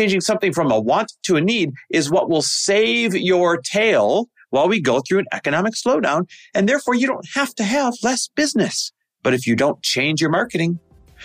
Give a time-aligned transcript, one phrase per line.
[0.00, 4.66] changing something from a want to a need is what will save your tail while
[4.66, 6.26] we go through an economic slowdown.
[6.54, 8.92] And therefore you don't have to have less business.
[9.22, 10.78] But if you don't change your marketing,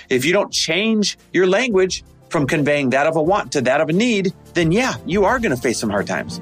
[0.09, 3.87] if you don't change your language from conveying that of a want to that of
[3.87, 6.41] a need, then yeah, you are going to face some hard times.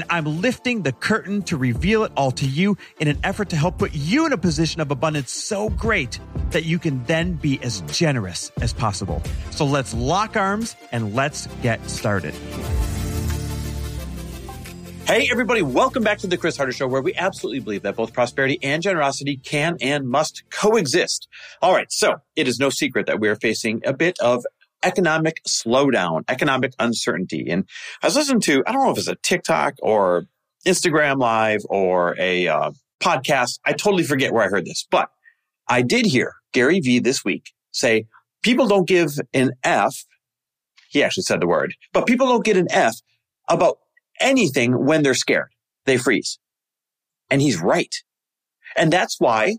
[0.00, 3.56] and I'm lifting the curtain to reveal it all to you in an effort to
[3.56, 6.18] help put you in a position of abundance so great
[6.50, 9.22] that you can then be as generous as possible.
[9.50, 12.34] So let's lock arms and let's get started.
[15.04, 18.12] Hey, everybody, welcome back to the Chris Harder Show, where we absolutely believe that both
[18.12, 21.28] prosperity and generosity can and must coexist.
[21.60, 24.46] All right, so it is no secret that we are facing a bit of
[24.82, 27.48] economic slowdown, economic uncertainty.
[27.50, 27.64] And
[28.02, 30.24] I was listening to, I don't know if it's a TikTok or
[30.66, 32.70] Instagram live or a uh,
[33.02, 33.58] podcast.
[33.64, 35.10] I totally forget where I heard this, but
[35.68, 38.06] I did hear Gary Vee this week say
[38.42, 40.04] people don't give an F.
[40.88, 42.96] He actually said the word, but people don't get an F
[43.48, 43.78] about
[44.20, 45.50] anything when they're scared.
[45.86, 46.38] They freeze.
[47.30, 47.94] And he's right.
[48.76, 49.56] And that's why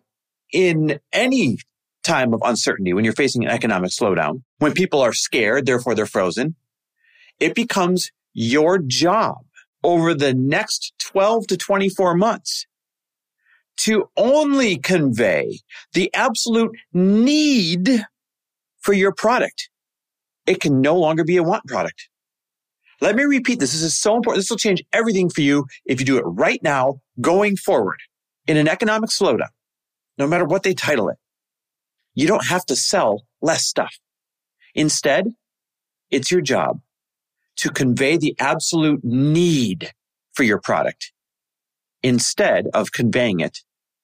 [0.52, 1.58] in any
[2.04, 6.06] time of uncertainty, when you're facing an economic slowdown, when people are scared, therefore they're
[6.06, 6.56] frozen,
[7.40, 9.38] it becomes your job
[9.84, 12.68] over the next 12 to 24 months
[13.78, 15.60] to only convey
[15.94, 18.06] the absolute need
[18.80, 19.70] for your product.
[20.46, 22.10] It can no longer be a want product.
[23.00, 23.72] Let me repeat this.
[23.72, 24.42] This is so important.
[24.42, 27.98] This will change everything for you if you do it right now, going forward
[28.48, 29.50] in an economic slowdown,
[30.20, 31.18] no matter what they title it.
[32.14, 33.94] You don't have to sell less stuff.
[34.76, 35.28] Instead,
[36.10, 36.80] it's your job
[37.58, 39.92] to convey the absolute need
[40.34, 41.12] for your product
[42.04, 43.60] instead of conveying it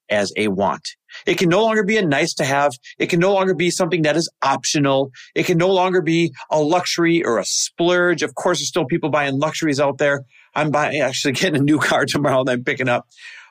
[0.10, 0.88] as a want.
[1.26, 2.72] It can no longer be a nice to have.
[2.98, 5.12] It can no longer be something that is optional.
[5.36, 8.24] It can no longer be a luxury or a splurge.
[8.24, 10.24] Of course, there's still people buying luxuries out there.
[10.56, 13.08] I'm buying, actually getting a new car tomorrow that I'm picking up.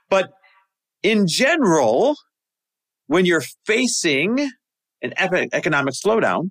[0.08, 0.30] But
[1.02, 2.16] in general,
[3.06, 4.50] when you're facing
[5.02, 5.14] an
[5.52, 6.50] economic slowdown,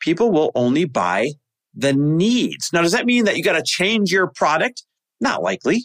[0.00, 1.32] people will only buy
[1.74, 2.70] the needs.
[2.72, 4.84] Now, does that mean that you got to change your product?
[5.20, 5.84] Not likely.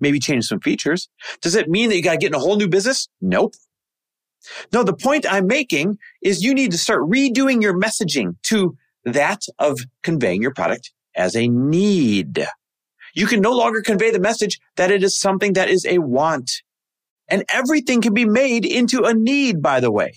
[0.00, 1.08] Maybe change some features.
[1.42, 3.08] Does it mean that you got to get in a whole new business?
[3.20, 3.54] Nope.
[4.72, 9.42] No, the point I'm making is you need to start redoing your messaging to that
[9.58, 12.46] of conveying your product as a need.
[13.14, 16.50] You can no longer convey the message that it is something that is a want.
[17.28, 20.14] And everything can be made into a need, by the way.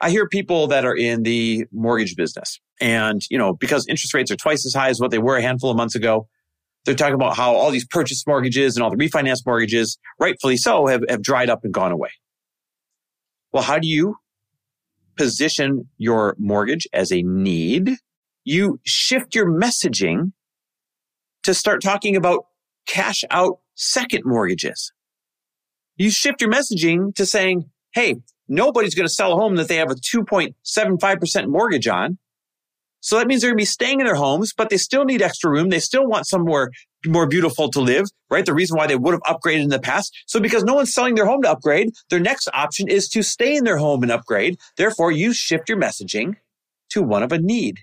[0.00, 4.30] I hear people that are in the mortgage business and, you know, because interest rates
[4.30, 6.26] are twice as high as what they were a handful of months ago,
[6.84, 10.88] they're talking about how all these purchase mortgages and all the refinance mortgages, rightfully so,
[10.88, 12.10] have, have dried up and gone away.
[13.52, 14.16] Well, how do you
[15.16, 17.96] position your mortgage as a need?
[18.44, 20.32] You shift your messaging
[21.44, 22.46] to start talking about
[22.86, 24.92] cash out second mortgages.
[25.96, 28.16] You shift your messaging to saying, Hey,
[28.48, 32.18] nobody's going to sell a home that they have a 2.75% mortgage on.
[33.00, 35.22] So that means they're going to be staying in their homes, but they still need
[35.22, 35.70] extra room.
[35.70, 36.70] They still want somewhere
[37.04, 38.46] more beautiful to live, right?
[38.46, 40.16] The reason why they would have upgraded in the past.
[40.26, 43.56] So because no one's selling their home to upgrade, their next option is to stay
[43.56, 44.56] in their home and upgrade.
[44.76, 46.36] Therefore, you shift your messaging
[46.90, 47.80] to one of a need.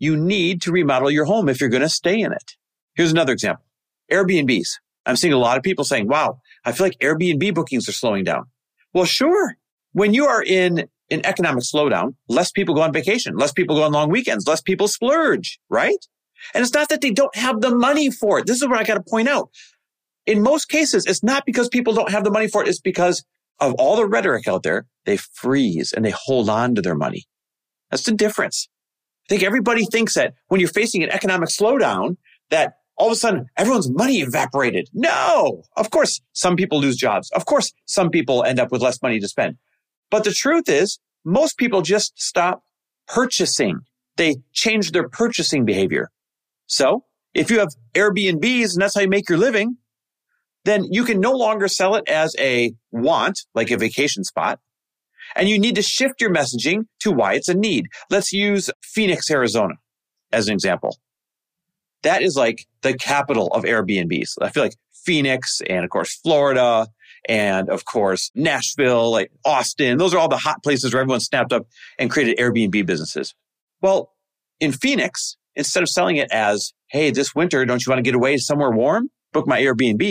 [0.00, 2.56] You need to remodel your home if you're going to stay in it.
[2.94, 3.64] Here's another example.
[4.10, 4.68] Airbnbs.
[5.06, 8.24] I'm seeing a lot of people saying, wow, I feel like Airbnb bookings are slowing
[8.24, 8.44] down.
[8.92, 9.56] Well, sure.
[9.92, 13.82] When you are in an economic slowdown, less people go on vacation, less people go
[13.82, 15.98] on long weekends, less people splurge, right?
[16.54, 18.46] And it's not that they don't have the money for it.
[18.46, 19.50] This is what I got to point out.
[20.26, 22.68] In most cases, it's not because people don't have the money for it.
[22.68, 23.24] It's because
[23.60, 24.86] of all the rhetoric out there.
[25.04, 27.26] They freeze and they hold on to their money.
[27.90, 28.68] That's the difference.
[29.26, 32.16] I think everybody thinks that when you're facing an economic slowdown,
[32.50, 34.88] that all of a sudden everyone's money evaporated.
[34.94, 37.28] No, of course, some people lose jobs.
[37.32, 39.56] Of course, some people end up with less money to spend.
[40.08, 42.62] But the truth is, most people just stop
[43.08, 43.80] purchasing.
[44.16, 46.12] They change their purchasing behavior.
[46.68, 47.04] So
[47.34, 49.78] if you have Airbnbs and that's how you make your living,
[50.64, 54.60] then you can no longer sell it as a want, like a vacation spot.
[55.34, 57.86] And you need to shift your messaging to why it's a need.
[58.10, 59.74] Let's use Phoenix, Arizona
[60.30, 60.96] as an example.
[62.02, 64.34] That is like the capital of Airbnbs.
[64.40, 66.88] I feel like Phoenix and of course Florida
[67.28, 69.98] and of course Nashville, like Austin.
[69.98, 71.66] Those are all the hot places where everyone snapped up
[71.98, 73.34] and created Airbnb businesses.
[73.80, 74.12] Well,
[74.60, 78.14] in Phoenix, instead of selling it as, Hey, this winter, don't you want to get
[78.14, 79.10] away somewhere warm?
[79.32, 80.02] Book my Airbnb.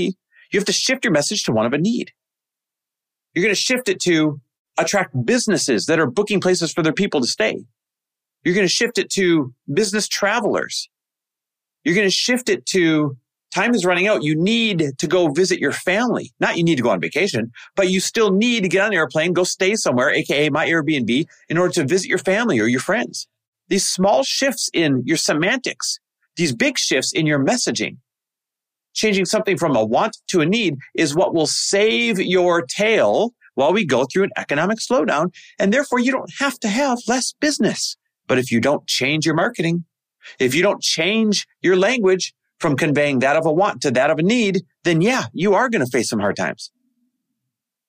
[0.51, 2.11] You have to shift your message to one of a need.
[3.33, 4.41] You're going to shift it to
[4.77, 7.63] attract businesses that are booking places for their people to stay.
[8.44, 10.89] You're going to shift it to business travelers.
[11.83, 13.18] You're going to shift it to
[13.54, 14.24] time is running out.
[14.24, 16.31] You need to go visit your family.
[16.39, 18.94] Not you need to go on vacation, but you still need to get on an
[18.94, 22.80] airplane, go stay somewhere, aka my Airbnb, in order to visit your family or your
[22.80, 23.28] friends.
[23.68, 26.00] These small shifts in your semantics,
[26.36, 27.98] these big shifts in your messaging,
[28.94, 33.74] changing something from a want to a need is what will save your tail while
[33.74, 35.33] we go through an economic slowdown.
[35.60, 37.98] And therefore you don't have to have less business.
[38.28, 39.86] But if you don't change your marketing,
[40.39, 44.19] if you don't change your language from conveying that of a want to that of
[44.19, 46.71] a need, then yeah, you are going to face some hard times.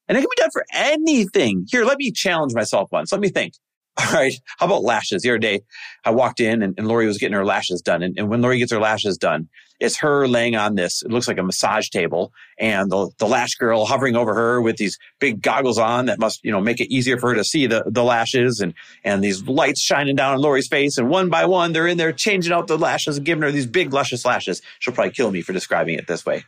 [0.08, 1.67] And it can be done for anything.
[1.70, 3.12] Here, let me challenge myself once.
[3.12, 3.55] Let me think.
[3.99, 4.34] All right.
[4.58, 5.23] How about lashes?
[5.23, 5.61] The other day,
[6.05, 8.02] I walked in and, and Lori was getting her lashes done.
[8.02, 9.49] And, and, when Lori gets her lashes done,
[9.82, 13.56] it's her laying on this, it looks like a massage table and the, the lash
[13.56, 16.93] girl hovering over her with these big goggles on that must, you know, make it
[16.94, 20.40] easier for her to see the, the lashes and, and these lights shining down on
[20.40, 20.99] Lori's face.
[20.99, 23.67] And one by one, they're in there changing out the lashes and giving her these
[23.67, 24.62] big luscious lashes.
[24.79, 26.44] She'll probably kill me for describing it this way.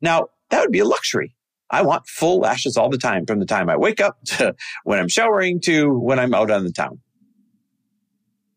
[0.00, 1.34] Now, that would be a luxury.
[1.70, 4.54] I want full lashes all the time from the time I wake up to
[4.84, 7.00] when I'm showering to when I'm out on the town.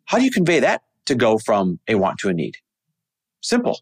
[0.06, 2.58] How do you convey that to go from a want to a need?
[3.44, 3.82] Simple.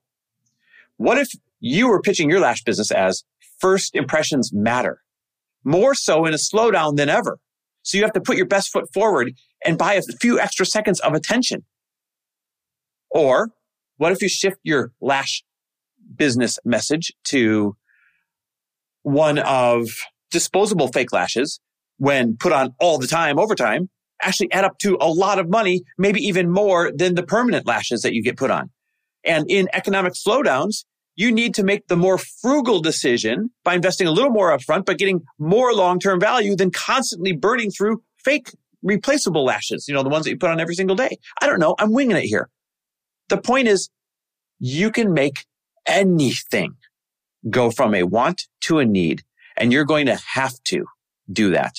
[0.98, 1.30] What if
[1.60, 3.24] you were pitching your lash business as
[3.60, 5.02] first impressions matter
[5.64, 7.38] more so in a slowdown than ever?
[7.84, 11.00] So you have to put your best foot forward and buy a few extra seconds
[11.00, 11.64] of attention.
[13.10, 13.52] Or
[13.98, 15.44] what if you shift your lash
[16.16, 17.76] business message to
[19.04, 19.90] one of
[20.32, 21.60] disposable fake lashes
[21.98, 23.90] when put on all the time over time
[24.24, 28.02] actually add up to a lot of money, maybe even more than the permanent lashes
[28.02, 28.70] that you get put on.
[29.24, 30.86] And in economic slowdowns,
[31.16, 34.98] you need to make the more frugal decision by investing a little more upfront, but
[34.98, 38.52] getting more long-term value than constantly burning through fake
[38.82, 41.18] replaceable lashes, you know, the ones that you put on every single day.
[41.42, 41.76] I don't know.
[41.78, 42.50] I'm winging it here.
[43.30, 43.90] The point is
[44.60, 45.46] you can make
[45.86, 46.76] anything
[47.50, 49.24] go from a want to a need.
[49.58, 50.86] And you're going to have to
[51.32, 51.76] do that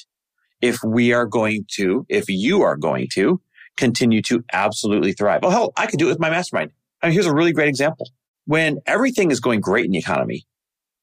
[0.60, 3.40] if we are going to, if you are going to
[3.76, 5.40] continue to absolutely thrive.
[5.42, 6.72] Oh, hell, I could do it with my mastermind.
[7.02, 8.10] Mean, here's a really great example.
[8.44, 10.44] When everything is going great in the economy,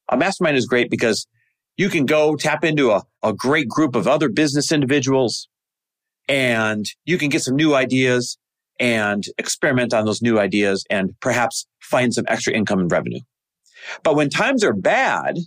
[0.10, 1.28] a mastermind is great because
[1.78, 5.48] you can go tap into a, a great group of other business individuals
[6.28, 8.38] and you can get some new ideas
[8.80, 13.20] and experiment on those new ideas and perhaps find some extra income and revenue.
[14.04, 15.38] But when times are bad,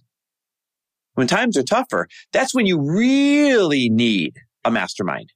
[1.14, 4.34] when times are tougher, that's when you really need
[4.64, 5.32] a mastermind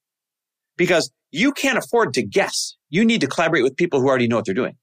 [0.76, 2.76] because you can't afford to guess.
[2.88, 4.76] You need to collaborate with people who already know what they're doing.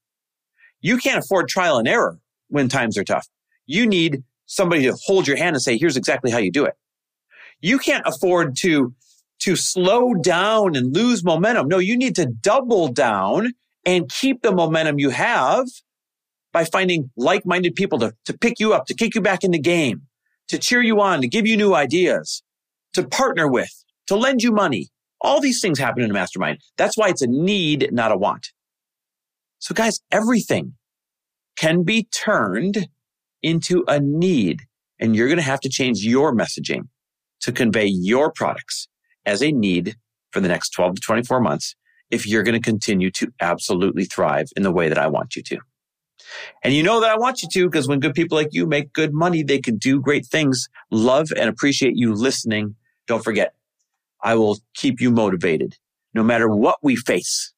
[0.83, 2.19] You can't afford trial and error
[2.50, 3.27] when times are tough.
[3.65, 6.75] You need somebody to hold your hand and say, here's exactly how you do it.
[7.62, 8.94] You can't afford to,
[9.39, 11.69] to slow down and lose momentum.
[11.69, 13.53] No, you need to double down
[13.86, 15.67] and keep the momentum you have
[16.51, 19.60] by finding like-minded people to, to pick you up, to kick you back in the
[19.60, 20.01] game,
[20.50, 22.43] to cheer you on, to give you new ideas,
[22.93, 23.72] to partner with,
[24.07, 24.89] to lend you money.
[25.22, 26.60] All these things happen in a mastermind.
[26.75, 28.50] That's why it's a need, not a want.
[29.60, 30.74] So guys, everything
[31.55, 32.88] can be turned
[33.41, 34.62] into a need
[35.00, 36.88] and you're going to have to change your messaging
[37.41, 38.88] to convey your products
[39.25, 39.95] as a need
[40.31, 41.75] for the next 12 to 24 months
[42.10, 45.43] if you're going to continue to absolutely thrive in the way that I want you
[45.43, 45.60] to.
[46.63, 48.93] And you know that I want you to because when good people like you make
[48.93, 50.69] good money, they can do great things.
[50.91, 52.75] Love and appreciate you listening.
[53.07, 53.53] Don't forget,
[54.22, 55.75] I will keep you motivated
[56.13, 57.52] no matter what we face.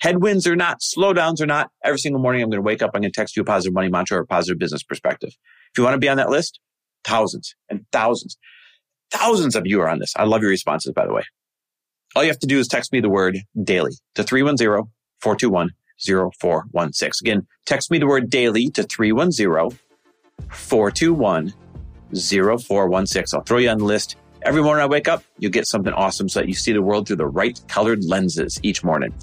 [0.00, 2.90] Headwinds or not, slowdowns or not, every single morning I'm going to wake up.
[2.94, 5.30] I'm going to text you a positive money mantra or a positive business perspective.
[5.30, 6.60] If you want to be on that list,
[7.04, 8.36] thousands and thousands,
[9.10, 10.12] thousands of you are on this.
[10.16, 11.22] I love your responses, by the way.
[12.14, 14.66] All you have to do is text me the word daily to 310
[15.20, 17.26] 421 0416.
[17.26, 19.78] Again, text me the word daily to 310
[20.50, 21.54] 421
[22.12, 23.38] 0416.
[23.38, 24.16] I'll throw you on the list.
[24.44, 27.06] Every morning I wake up, you get something awesome so that you see the world
[27.06, 29.14] through the right colored lenses each morning.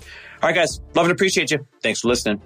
[0.41, 1.67] All right, guys, love and appreciate you.
[1.83, 2.41] Thanks for listening.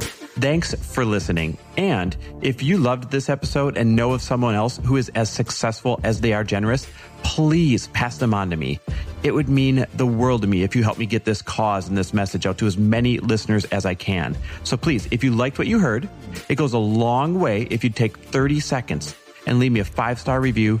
[0.00, 1.58] Thanks for listening.
[1.76, 6.00] And if you loved this episode and know of someone else who is as successful
[6.02, 6.88] as they are generous,
[7.22, 8.80] please pass them on to me.
[9.22, 11.96] It would mean the world to me if you help me get this cause and
[11.96, 14.34] this message out to as many listeners as I can.
[14.64, 16.08] So please, if you liked what you heard,
[16.48, 19.14] it goes a long way if you take 30 seconds
[19.46, 20.80] and leave me a five star review